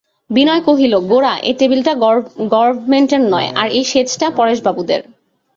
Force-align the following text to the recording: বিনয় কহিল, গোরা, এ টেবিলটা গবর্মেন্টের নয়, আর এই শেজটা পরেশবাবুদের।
বিনয় 0.29 0.61
কহিল, 0.61 0.93
গোরা, 1.09 1.33
এ 1.43 1.51
টেবিলটা 1.59 1.93
গবর্মেন্টের 2.53 3.21
নয়, 3.33 3.49
আর 3.55 3.67
এই 3.69 3.83
শেজটা 3.91 4.27
পরেশবাবুদের। 4.37 5.01